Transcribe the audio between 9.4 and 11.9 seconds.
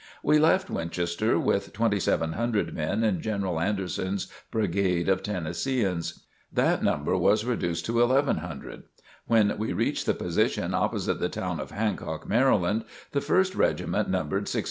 we reached the position opposite the town of